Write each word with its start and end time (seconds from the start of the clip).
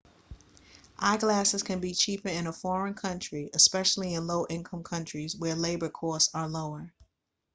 eyeglasses 0.97 1.61
can 1.61 1.79
be 1.79 1.93
cheaper 1.93 2.27
in 2.29 2.47
a 2.47 2.51
foreign 2.51 2.95
country 2.95 3.51
especially 3.53 4.15
in 4.15 4.25
low-income 4.25 4.83
countries 4.83 5.35
where 5.35 5.53
labour 5.53 5.89
costs 5.89 6.33
are 6.33 6.49
lower 6.49 6.91